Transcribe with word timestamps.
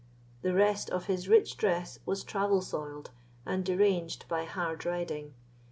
The 0.41 0.55
rest 0.55 0.89
of 0.89 1.05
his 1.05 1.29
rich 1.29 1.57
dress 1.57 1.99
was 2.07 2.23
travel 2.23 2.63
soiled, 2.63 3.11
and 3.45 3.63
deranged 3.63 4.27
by 4.27 4.45
hard 4.45 4.83
riding. 4.83 5.35